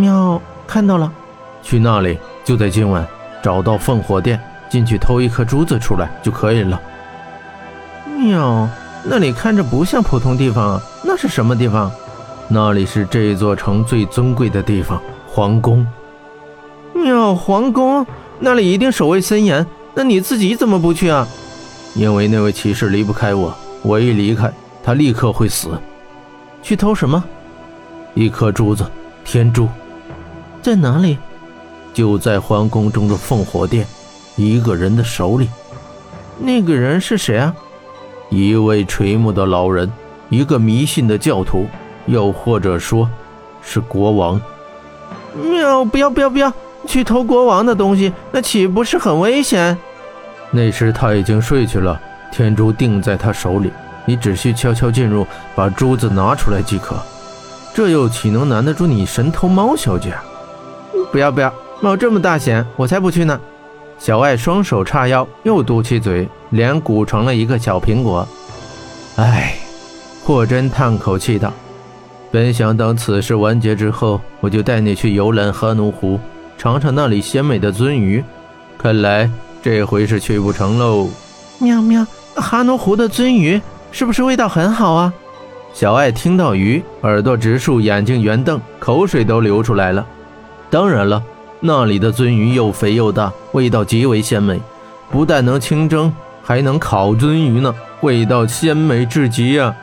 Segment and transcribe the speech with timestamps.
[0.00, 1.12] 喵，看到了，
[1.62, 3.06] 去那里，就在今晚，
[3.42, 6.80] 找到烽火殿，进去偷一颗珠子出来就可以了。
[8.16, 8.66] 喵，
[9.04, 11.92] 那里看着不像普通地方啊，那是什么地方？
[12.48, 15.86] 那里是这座城最尊贵的地方，皇宫。
[16.94, 18.06] 喵，皇宫，
[18.38, 19.66] 那里一定守卫森严。
[19.94, 21.28] 那你自己怎么不去啊？
[21.94, 24.50] 因为那位骑士离不开我，我一离开，
[24.82, 25.68] 他立刻会死。
[26.62, 27.22] 去偷什么？
[28.14, 28.84] 一颗珠子，
[29.24, 29.68] 天珠。
[30.62, 31.18] 在哪里？
[31.92, 33.86] 就在皇宫中的烽火殿，
[34.36, 35.48] 一个人的手里。
[36.38, 37.54] 那个人是谁啊？
[38.30, 39.90] 一位垂暮的老人，
[40.28, 41.66] 一个迷信的教徒，
[42.06, 43.08] 又或者说，
[43.60, 44.40] 是国王。
[45.34, 45.84] 喵！
[45.84, 46.52] 不要不要不要！
[46.86, 49.76] 去偷国王的东西，那岂不是很危险？
[50.50, 52.00] 那时他已经睡去了，
[52.32, 53.70] 天珠定在他手里，
[54.06, 56.96] 你只需悄悄进入，把珠子拿出来即可。
[57.74, 60.14] 这又岂能难得住你神偷猫小姐？
[61.12, 63.38] 不要不要，冒这么大险，我才不去呢！
[63.98, 68.26] 小爱双手叉腰，又嘟起嘴，脸鼓成了一个小苹果。
[69.16, 69.54] 唉，
[70.24, 71.52] 霍真叹口气道
[72.30, 76.18] ：“本想等此事完结之后，我就带你去游览哈奴湖。”
[76.56, 78.22] 尝尝那里鲜美的鳟鱼，
[78.78, 79.28] 看来
[79.62, 81.08] 这回是去不成喽。
[81.58, 85.12] 喵喵，哈奴湖的鳟鱼是不是味道很好啊？
[85.72, 90.06] 小爱听到鱼，耳朵直竖，眼睛圆瞪，口水都流出来了。
[90.70, 91.20] 当然了，
[91.58, 94.60] 那里的鳟鱼又肥又大，味道极为鲜美，
[95.10, 99.74] 不但能清蒸，还能烤鳟鱼呢，味道鲜美至极啊！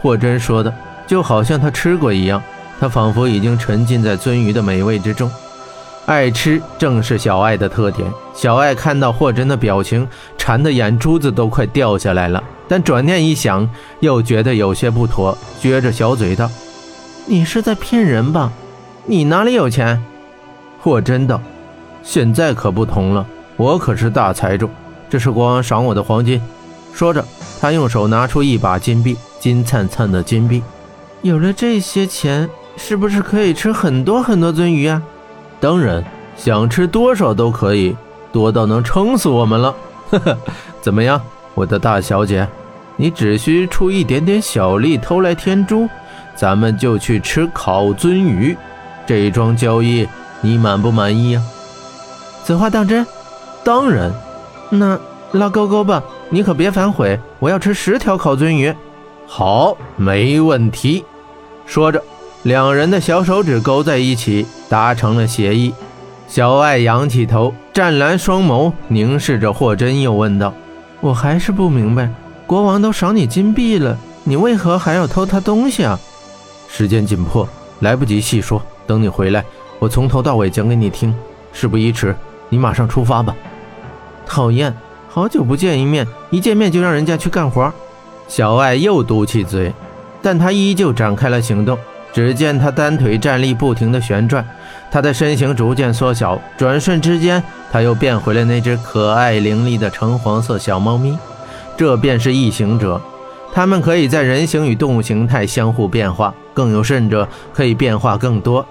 [0.00, 0.74] 霍真说的
[1.06, 2.42] 就好像他吃过一样，
[2.80, 5.30] 他仿佛已经沉浸在鳟鱼的美味之中。
[6.06, 8.10] 爱吃正是小爱的特点。
[8.34, 12.42] 小爱看到霍真的表情，馋得眼珠子都快掉下来了。
[12.66, 13.68] 但转念一想，
[14.00, 16.50] 又觉得有些不妥，撅着小嘴道
[17.26, 18.50] ：“你是在骗人吧？
[19.06, 20.02] 你哪里有钱？”
[20.84, 21.40] 霍真道
[22.04, 24.68] ：“现在可不同了，我可是大财主。
[25.08, 26.38] 这是国王赏我的黄金。”
[26.92, 27.24] 说着，
[27.58, 30.62] 他用手拿出一把金币，金灿灿的金币。
[31.22, 35.00] 有了这些钱，是不是可以吃很多很多鳟鱼啊？
[35.58, 36.04] 当然，
[36.36, 37.96] 想吃多少都可以，
[38.30, 39.74] 多到能撑死我们了。
[40.10, 40.36] 呵呵，
[40.82, 41.18] 怎么样，
[41.54, 42.46] 我的大小姐，
[42.96, 45.88] 你只需出一点点小力偷来天珠，
[46.36, 48.54] 咱们就去吃烤鳟鱼。
[49.06, 50.06] 这一桩交易，
[50.44, 51.42] 你满不满意呀？
[52.44, 53.06] 此话当真？
[53.64, 54.12] 当然。
[54.68, 55.00] 那
[55.32, 58.74] 拉勾勾吧，你可别反悔，我要吃十条烤鳟鱼。
[59.26, 61.02] 好，没问题。
[61.64, 62.02] 说着。
[62.42, 65.72] 两人的小手指勾在一起，达成了协议。
[66.28, 70.52] 小爱仰起头，湛蓝双眸凝视着霍真，又问道
[71.00, 72.10] ：“我还是不明白，
[72.46, 75.98] 国王都赏你金币了，你为何还要偷他东西啊？”
[76.68, 77.48] 时间紧迫，
[77.80, 78.60] 来不及细说。
[78.86, 79.42] 等你回来，
[79.78, 81.14] 我从头到尾讲给你听。
[81.52, 82.14] 事不宜迟，
[82.48, 83.34] 你马上出发吧。
[84.26, 84.74] 讨厌，
[85.08, 87.72] 好久不见一面，一见面就让人家去干活。
[88.26, 89.72] 小爱又嘟起嘴，
[90.20, 91.78] 但他依旧展开了行动。
[92.12, 94.46] 只见他单腿站立，不停地旋转，
[94.88, 97.42] 他的身形逐渐缩小，转瞬之间，
[97.72, 101.18] 他又变回了那只可爱伶俐的橙黄色小猫咪。
[101.76, 103.00] 这便是异形者，
[103.52, 108.64] 他们可以在人形与动物形态相互变化，更有甚者，可以变化更多。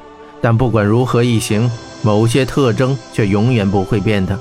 [0.43, 1.71] 但不管如何异形，
[2.01, 4.37] 某些特征却永远不会变的。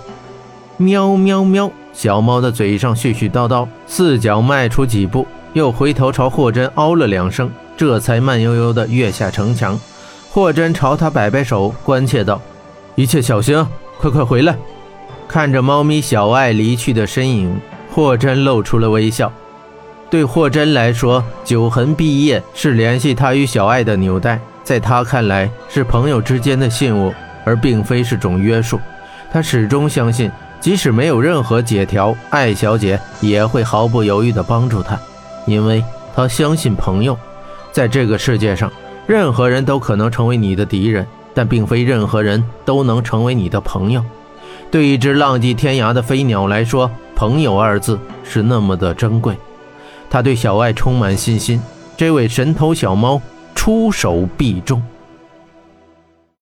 [0.77, 1.71] 喵喵喵！
[1.93, 7.49] 小猫的嘴上絮絮叨叨，四脚迈出几步，又回头朝霍真嗷了两声。
[7.77, 9.79] 这才慢悠悠地跃下城墙，
[10.33, 12.41] 霍真朝他摆摆手，关切道
[12.97, 13.65] ：“一切小心，
[14.01, 14.57] 快快回来！”
[15.29, 17.61] 看着猫咪小爱离去的身影，
[17.93, 19.33] 霍真露出了微笑。
[20.11, 24.41] 对霍真来说，九痕毕业是联系他与小爱的纽带，
[24.73, 27.13] 在他看来是朋友之间的信物，
[27.45, 28.81] 而并非是种约束。
[29.31, 34.99] 他始终相信，即使没有任何解条，艾小姐也会毫不犹豫地帮助他，
[35.47, 35.85] 因为
[36.17, 37.15] 他相信朋友。
[37.71, 38.73] 在这个世界上，
[39.07, 44.03] 任何人都可能成为你的敌人，但并非任何人都能成为你的朋友。
[44.71, 49.37] 对一只浪迹天涯的飞鸟来说，“朋友”二字是那么的珍贵。
[50.09, 51.61] 他对小艾充满信心，
[51.95, 53.21] 这位神偷小猫
[53.65, 54.83] 出手必中。